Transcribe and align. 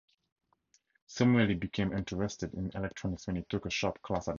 Samueli 1.07 1.59
became 1.59 1.93
interested 1.93 2.55
in 2.55 2.71
electronics 2.73 3.27
when 3.27 3.35
he 3.35 3.43
took 3.43 3.67
a 3.67 3.69
shop 3.69 4.01
class 4.01 4.21
at 4.21 4.25
Bancroft. 4.25 4.29